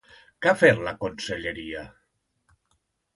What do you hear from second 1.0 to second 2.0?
conselleria?